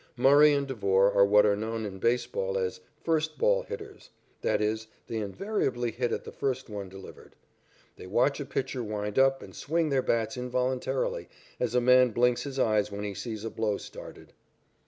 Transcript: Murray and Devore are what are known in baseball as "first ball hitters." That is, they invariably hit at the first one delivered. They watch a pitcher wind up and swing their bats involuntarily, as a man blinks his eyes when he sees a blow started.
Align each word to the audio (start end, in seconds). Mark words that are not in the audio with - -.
Murray 0.17 0.51
and 0.51 0.67
Devore 0.67 1.13
are 1.13 1.23
what 1.23 1.45
are 1.45 1.55
known 1.55 1.85
in 1.85 1.99
baseball 1.99 2.57
as 2.57 2.79
"first 3.03 3.37
ball 3.37 3.61
hitters." 3.61 4.09
That 4.41 4.59
is, 4.59 4.87
they 5.05 5.17
invariably 5.17 5.91
hit 5.91 6.11
at 6.11 6.23
the 6.23 6.31
first 6.31 6.69
one 6.71 6.89
delivered. 6.89 7.35
They 7.97 8.07
watch 8.07 8.39
a 8.39 8.45
pitcher 8.45 8.83
wind 8.83 9.19
up 9.19 9.43
and 9.43 9.53
swing 9.55 9.89
their 9.89 10.01
bats 10.01 10.37
involuntarily, 10.37 11.29
as 11.59 11.75
a 11.75 11.81
man 11.81 12.09
blinks 12.13 12.41
his 12.41 12.57
eyes 12.57 12.91
when 12.91 13.03
he 13.03 13.13
sees 13.13 13.45
a 13.45 13.51
blow 13.51 13.77
started. 13.77 14.33